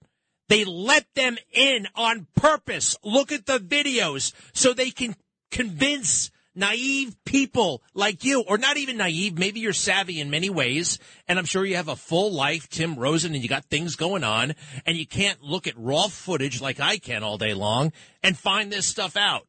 [0.49, 2.97] They let them in on purpose.
[3.03, 5.15] Look at the videos so they can
[5.51, 10.99] convince naive people like you, or not even naive, maybe you're savvy in many ways,
[11.27, 14.23] and I'm sure you have a full life, Tim Rosen, and you got things going
[14.23, 14.53] on,
[14.85, 18.71] and you can't look at raw footage like I can all day long and find
[18.71, 19.47] this stuff out.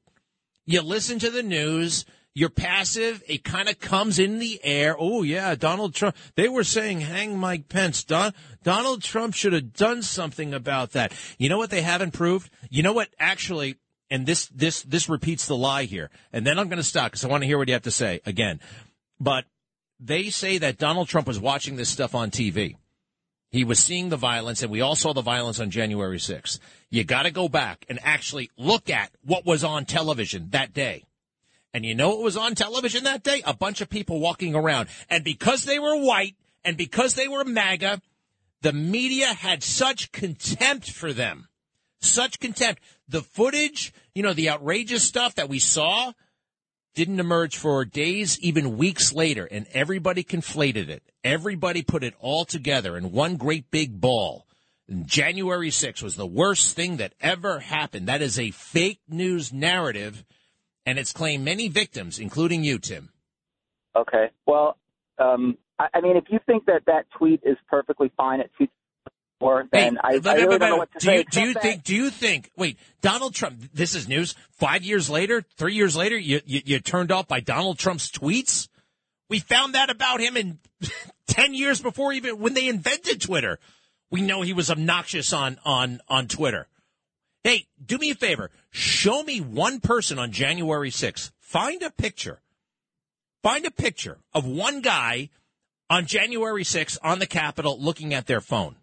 [0.66, 4.96] You listen to the news, you're passive, it kind of comes in the air.
[4.98, 6.16] Oh, yeah, Donald Trump.
[6.34, 8.02] They were saying hang Mike Pence.
[8.02, 11.12] Don, Donald Trump should have done something about that.
[11.38, 12.50] You know what they haven't proved?
[12.70, 13.76] You know what actually
[14.14, 16.08] and this this this repeats the lie here.
[16.32, 17.90] And then I'm going to stop because I want to hear what you have to
[17.90, 18.60] say again.
[19.18, 19.44] But
[19.98, 22.76] they say that Donald Trump was watching this stuff on TV.
[23.50, 26.60] He was seeing the violence, and we all saw the violence on January 6th.
[26.90, 31.04] You got to go back and actually look at what was on television that day.
[31.72, 33.42] And you know what was on television that day?
[33.44, 34.88] A bunch of people walking around.
[35.10, 38.00] And because they were white and because they were MAGA,
[38.62, 41.48] the media had such contempt for them.
[42.00, 42.82] Such contempt.
[43.08, 46.12] The footage, you know, the outrageous stuff that we saw
[46.94, 51.02] didn't emerge for days, even weeks later, and everybody conflated it.
[51.24, 54.46] Everybody put it all together in one great big ball.
[54.88, 58.06] And January 6th was the worst thing that ever happened.
[58.06, 60.24] That is a fake news narrative,
[60.86, 63.10] and it's claimed many victims, including you, Tim.
[63.96, 64.30] Okay.
[64.46, 64.76] Well,
[65.18, 68.50] um, I, I mean, if you think that that tweet is perfectly fine at
[69.40, 71.16] two or then I, I really don't know what to do say.
[71.18, 71.84] You, do you except think?
[71.84, 72.50] Do you think?
[72.56, 73.60] Wait, Donald Trump.
[73.72, 74.34] This is news.
[74.50, 78.68] Five years later, three years later, you you, you turned off by Donald Trump's tweets.
[79.28, 80.58] We found that about him in
[81.26, 83.58] ten years before even when they invented Twitter.
[84.10, 86.68] We know he was obnoxious on on on Twitter.
[87.44, 88.50] Hey, do me a favor.
[88.70, 91.30] Show me one person on January 6th.
[91.38, 92.40] Find a picture.
[93.42, 95.28] Find a picture of one guy
[95.90, 98.76] on January 6th on the Capitol looking at their phone.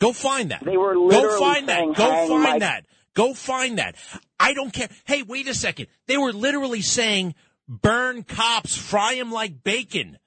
[0.00, 0.64] Go find that.
[0.64, 1.96] They were Go find saying, that.
[1.96, 2.86] Go "Hang find my-" that.
[3.14, 3.96] Go find that.
[4.40, 4.88] I don't care.
[5.04, 5.86] Hey, wait a second.
[6.06, 7.34] They were literally saying,
[7.68, 10.18] burn cops, fry them like bacon.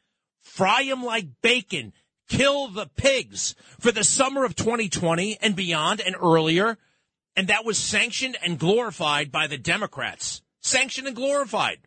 [0.41, 1.93] Fry them like bacon.
[2.29, 6.77] Kill the pigs for the summer of 2020 and beyond and earlier.
[7.35, 10.41] And that was sanctioned and glorified by the Democrats.
[10.61, 11.79] Sanctioned and glorified.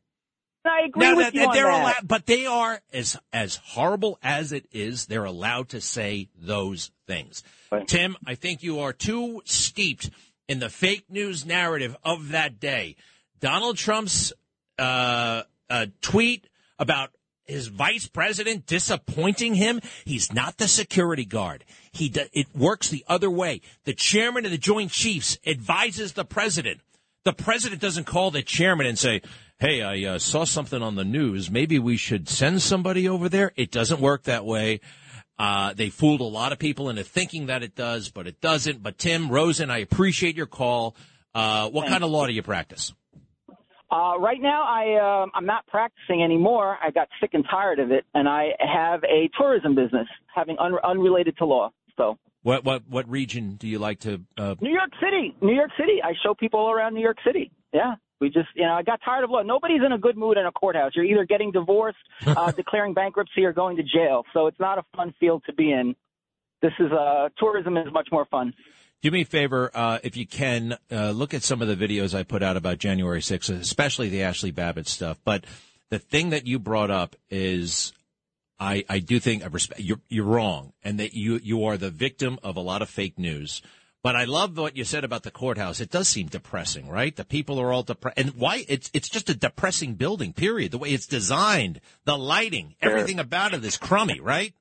[0.65, 1.83] I agree Now with that you on they're that.
[1.83, 5.07] allowed, but they are as as horrible as it is.
[5.07, 7.43] They're allowed to say those things.
[7.87, 10.11] Tim, I think you are too steeped
[10.49, 12.97] in the fake news narrative of that day.
[13.39, 14.33] Donald Trump's
[14.79, 17.11] uh, uh, tweet about
[17.45, 19.81] his vice president disappointing him.
[20.05, 21.65] He's not the security guard.
[21.93, 23.61] He do, it works the other way.
[23.85, 26.81] The chairman of the Joint Chiefs advises the president.
[27.25, 29.23] The president doesn't call the chairman and say,
[29.61, 31.51] "Hey, I uh, saw something on the news.
[31.51, 34.81] Maybe we should send somebody over there." It doesn't work that way.
[35.39, 38.83] Uh, they fooled a lot of people into thinking that it does, but it doesn't.
[38.83, 40.97] But Tim Rosen, I appreciate your call.
[41.35, 42.93] Uh, what kind of law do you practice?
[43.91, 46.79] Uh, right now, I um I'm not practicing anymore.
[46.83, 50.79] I got sick and tired of it, and I have a tourism business, having un-
[50.85, 51.71] unrelated to law.
[51.97, 54.21] So What what what region do you like to?
[54.37, 56.03] Uh, New York City, New York City.
[56.05, 57.51] I show people all around New York City.
[57.73, 59.43] Yeah, we just you know I got tired of law.
[59.43, 60.93] Nobody's in a good mood in a courthouse.
[60.95, 64.25] You're either getting divorced, uh, declaring bankruptcy, or going to jail.
[64.33, 65.97] So it's not a fun field to be in.
[66.63, 68.55] This is uh tourism is much more fun.
[69.03, 72.15] Do me a favor, uh, if you can, uh, look at some of the videos
[72.15, 75.19] I put out about January 6th, especially the Ashli Babbitt stuff.
[75.25, 75.47] But
[75.89, 77.95] the thing that you brought up is,
[78.59, 81.89] I, I do think I respect, you're, you're wrong, and that you, you are the
[81.89, 83.63] victim of a lot of fake news.
[84.03, 85.79] But I love what you said about the courthouse.
[85.81, 87.15] It does seem depressing, right?
[87.15, 88.65] The people are all depressed, and why?
[88.67, 90.33] It's it's just a depressing building.
[90.33, 90.73] Period.
[90.73, 94.55] The way it's designed, the lighting, everything about it is crummy, right?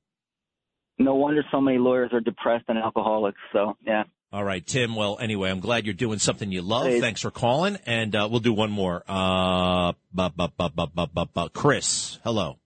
[0.97, 3.39] No wonder so many lawyers are depressed and alcoholics.
[3.53, 4.03] So yeah.
[4.33, 4.95] All right, Tim.
[4.95, 6.83] Well, anyway, I'm glad you're doing something you love.
[6.87, 7.01] Please.
[7.01, 9.03] Thanks for calling, and uh, we'll do one more.
[9.07, 12.59] Uh, bu- bu- bu- bu- bu- bu- bu- Chris, hello.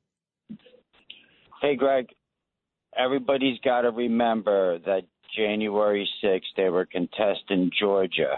[1.61, 2.07] Hey, Greg.
[2.97, 5.03] Everybody's got to remember that
[5.35, 8.37] January 6th, they were contesting Georgia.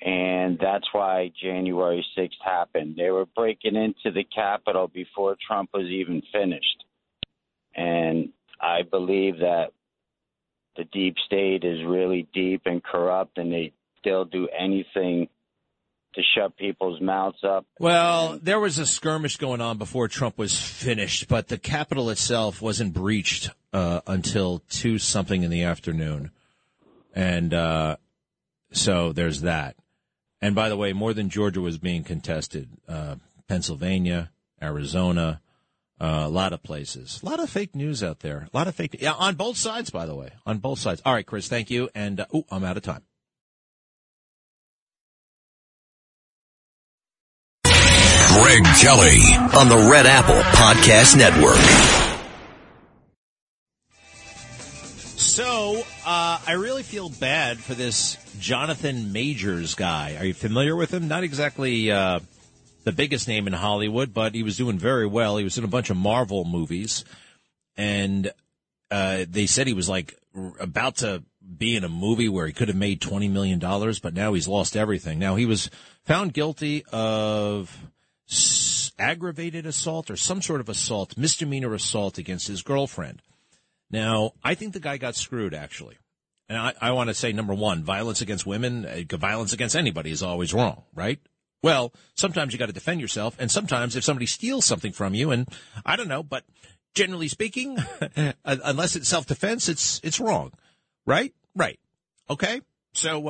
[0.00, 2.96] And that's why January 6th happened.
[2.96, 6.84] They were breaking into the Capitol before Trump was even finished.
[7.74, 8.30] And
[8.60, 9.68] I believe that
[10.76, 13.72] the deep state is really deep and corrupt, and they,
[14.04, 15.28] they'll do anything
[16.14, 17.66] to shut people's mouths up.
[17.78, 22.62] Well, there was a skirmish going on before Trump was finished, but the Capitol itself
[22.62, 26.30] wasn't breached uh, until two something in the afternoon,
[27.14, 27.96] and uh,
[28.72, 29.76] so there's that.
[30.40, 33.16] And by the way, more than Georgia was being contested, uh,
[33.48, 34.30] Pennsylvania,
[34.62, 35.40] Arizona,
[36.00, 38.74] uh, a lot of places, a lot of fake news out there, a lot of
[38.74, 38.96] fake.
[39.00, 41.00] Yeah, on both sides, by the way, on both sides.
[41.04, 41.88] All right, Chris, thank you.
[41.94, 43.02] And oh, I'm out of time.
[48.34, 49.20] Greg Kelly
[49.56, 51.54] on the Red Apple Podcast Network.
[55.16, 60.16] So, uh, I really feel bad for this Jonathan Majors guy.
[60.18, 61.06] Are you familiar with him?
[61.06, 62.18] Not exactly uh,
[62.82, 65.36] the biggest name in Hollywood, but he was doing very well.
[65.36, 67.04] He was in a bunch of Marvel movies,
[67.76, 68.32] and
[68.90, 70.12] uh, they said he was like
[70.58, 71.22] about to
[71.56, 74.48] be in a movie where he could have made twenty million dollars, but now he's
[74.48, 75.20] lost everything.
[75.20, 75.70] Now he was
[76.04, 77.76] found guilty of
[78.98, 83.22] aggravated assault or some sort of assault, misdemeanor assault against his girlfriend.
[83.90, 85.98] Now, I think the guy got screwed, actually.
[86.48, 90.10] And I, I want to say, number one, violence against women, uh, violence against anybody
[90.10, 91.18] is always wrong, right?
[91.62, 95.30] Well, sometimes you got to defend yourself, and sometimes if somebody steals something from you,
[95.30, 95.48] and
[95.86, 96.44] I don't know, but
[96.94, 97.78] generally speaking,
[98.44, 100.52] unless it's self defense, it's it's wrong,
[101.06, 101.32] right?
[101.56, 101.80] Right.
[102.28, 102.60] Okay.
[102.92, 103.28] So,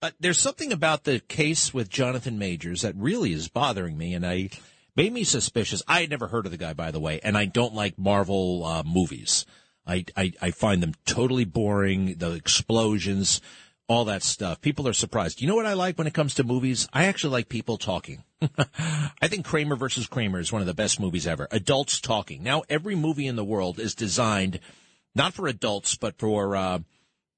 [0.00, 4.26] but there's something about the case with Jonathan Majors that really is bothering me, and
[4.26, 4.50] I
[4.94, 5.82] made me suspicious.
[5.88, 8.64] I had never heard of the guy, by the way, and I don't like Marvel
[8.64, 9.46] uh, movies.
[9.86, 12.16] I, I, I find them totally boring.
[12.16, 13.40] The explosions,
[13.88, 14.60] all that stuff.
[14.60, 15.40] People are surprised.
[15.40, 16.88] You know what I like when it comes to movies?
[16.92, 18.24] I actually like people talking.
[18.58, 21.46] I think Kramer versus Kramer is one of the best movies ever.
[21.50, 22.42] Adults talking.
[22.42, 24.60] Now every movie in the world is designed
[25.14, 26.80] not for adults, but for uh,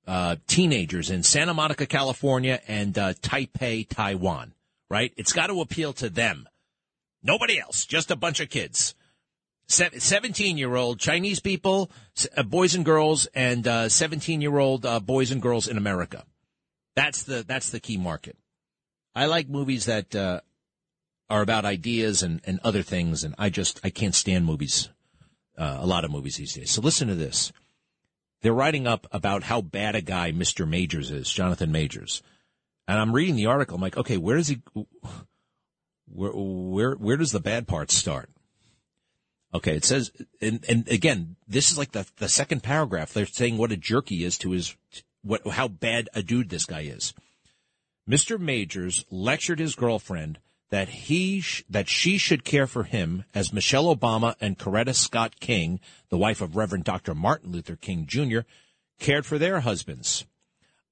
[0.08, 4.54] uh, teenagers in Santa Monica, California, and uh, Taipei, Taiwan.
[4.90, 5.12] Right?
[5.18, 6.48] It's got to appeal to them.
[7.22, 7.84] Nobody else.
[7.84, 8.94] Just a bunch of kids.
[9.68, 11.90] 17 year old Chinese people,
[12.34, 16.24] uh, boys and girls, and 17 uh, year old uh, boys and girls in America.
[16.96, 18.38] That's the that's the key market.
[19.14, 23.90] I like movies that are about ideas and, and other things, and I just I
[23.90, 24.88] can't stand movies.
[25.58, 26.70] Uh, a lot of movies these days.
[26.70, 27.52] So listen to this.
[28.40, 30.68] They're writing up about how bad a guy Mr.
[30.68, 32.22] Majors is, Jonathan Majors,
[32.86, 33.76] and I'm reading the article.
[33.76, 34.62] I'm like, okay, where does he?
[36.06, 38.30] Where where where does the bad part start?
[39.54, 40.12] Okay, it says,
[40.42, 43.14] and, and again, this is like the, the second paragraph.
[43.14, 44.76] They're saying what a jerk he is to his,
[45.22, 47.14] what, how bad a dude this guy is.
[48.08, 48.38] Mr.
[48.38, 50.38] Majors lectured his girlfriend
[50.70, 55.40] that he, sh- that she should care for him as Michelle Obama and Coretta Scott
[55.40, 57.14] King, the wife of Reverend Dr.
[57.14, 58.40] Martin Luther King Jr.,
[58.98, 60.26] cared for their husbands.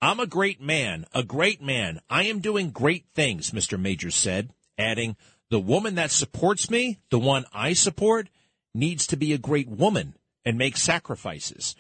[0.01, 2.01] I'm a great man, a great man.
[2.09, 3.81] I am doing great things, Mr.
[3.81, 5.17] Major said, adding,
[5.51, 8.29] the woman that supports me, the one I support,
[8.75, 10.15] needs to be a great woman
[10.45, 11.75] and make sacrifices.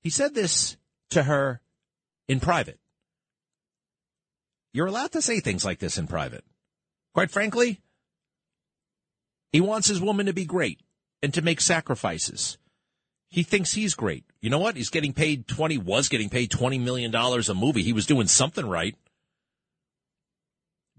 [0.00, 0.76] He said this
[1.10, 1.60] to her
[2.28, 2.78] in private.
[4.72, 6.44] You're allowed to say things like this in private.
[7.16, 7.80] Quite frankly,
[9.50, 10.80] he wants his woman to be great
[11.22, 12.58] and to make sacrifices.
[13.30, 14.26] He thinks he's great.
[14.42, 14.76] You know what?
[14.76, 17.82] He's getting paid 20, was getting paid $20 million a movie.
[17.82, 18.96] He was doing something right.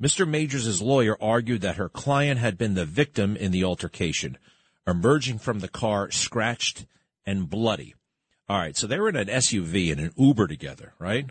[0.02, 0.28] Mr.
[0.28, 4.40] Majors' lawyer argued that her client had been the victim in the altercation
[4.88, 6.88] emerging from the car scratched
[7.28, 7.94] and bloody.
[8.50, 11.30] All right, so they were in an SUV and an Uber together, right?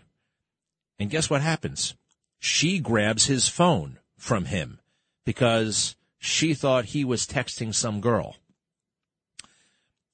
[0.97, 1.93] And guess what happens?
[2.39, 4.79] She grabs his phone from him
[5.25, 8.35] because she thought he was texting some girl.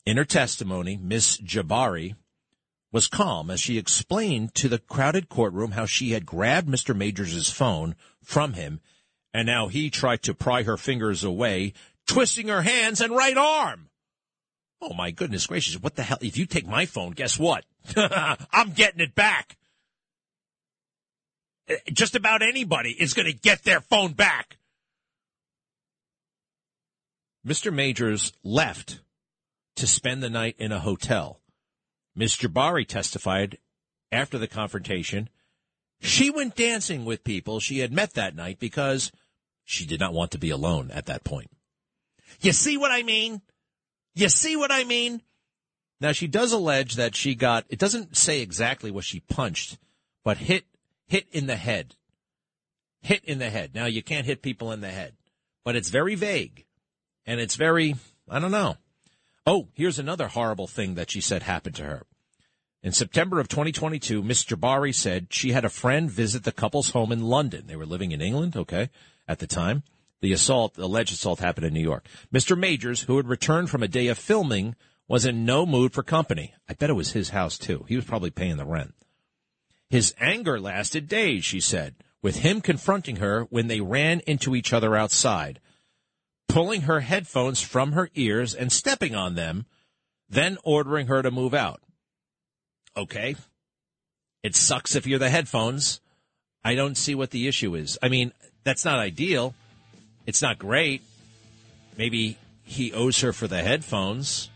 [0.06, 2.16] In her testimony, Miss Jabbari
[2.92, 6.96] was calm as she explained to the crowded courtroom how she had grabbed Mr.
[6.96, 8.82] Majors' phone from him
[9.34, 11.74] and now he tried to pry her fingers away
[12.06, 13.90] twisting her hands and right arm.
[14.82, 15.82] Oh my goodness gracious.
[15.82, 16.20] What the hell?
[16.22, 17.66] If you take my phone, guess what?
[17.96, 19.58] I'm getting it back.
[21.92, 24.58] Just about anybody is going to get their phone back.
[27.46, 27.74] Mr.
[27.74, 29.00] Majors left
[29.76, 31.40] to spend the night in a hotel.
[32.16, 32.36] Ms.
[32.36, 33.58] Jabbari testified
[34.12, 35.30] after the confrontation.
[36.00, 39.12] She went dancing with people she had met that night because
[39.64, 41.50] she did not want to be alone at that point.
[42.42, 43.42] You see what I mean?
[44.16, 45.22] You see what I mean?
[46.00, 49.78] Now she does allege that she got it doesn't say exactly what she punched,
[50.24, 50.66] but hit
[51.14, 51.94] hit in the head.
[53.02, 53.76] Hit in the head.
[53.76, 55.14] Now you can't hit people in the head,
[55.64, 56.66] but it's very vague.
[57.28, 57.94] And it's very
[58.28, 58.78] I don't know.
[59.46, 62.08] Oh, here's another horrible thing that she said happened to her.
[62.82, 67.12] In September of 2022, Miss Jabbari said she had a friend visit the couple's home
[67.12, 67.68] in London.
[67.68, 68.90] They were living in England, okay,
[69.28, 69.84] at the time.
[70.22, 72.08] The assault, the alleged assault happened in New York.
[72.34, 72.58] Mr.
[72.58, 74.76] Majors, who had returned from a day of filming,
[75.08, 76.56] was in no mood for company.
[76.68, 77.86] I bet it was his house too.
[77.88, 78.96] He was probably paying the rent.
[79.94, 84.74] His anger lasted days, she said, with him confronting her when they ran into each
[84.74, 85.60] other outside,
[86.48, 89.68] pulling her headphones from her ears and stepping on them,
[90.28, 91.80] then ordering her to move out.
[92.98, 93.36] Okay.
[94.42, 96.02] It sucks if you're the headphones.
[96.64, 98.00] I don't see what the issue is.
[98.02, 98.32] I mean,
[98.64, 99.54] that's not ideal.
[100.26, 101.04] It's not great.
[102.00, 104.50] Maybe he owes her for the headphones.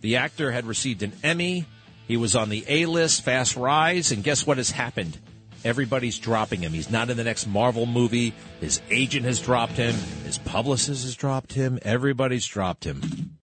[0.00, 1.66] The actor had received an Emmy.
[2.08, 5.18] He was on the A list, fast rise, and guess what has happened?
[5.62, 6.72] Everybody's dropping him.
[6.72, 8.32] He's not in the next Marvel movie.
[8.60, 9.94] His agent has dropped him.
[10.24, 11.78] His publicist has dropped him.
[11.82, 13.34] Everybody's dropped him.